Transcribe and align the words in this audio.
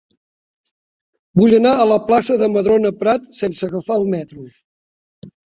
Vull 1.41 1.53
anar 1.57 1.73
a 1.75 1.85
la 1.91 1.99
plaça 2.09 2.39
de 2.45 2.49
Madrona 2.55 2.93
Prat 3.05 3.31
sense 3.43 3.65
agafar 3.71 4.03
el 4.03 4.09
metro. 4.19 4.51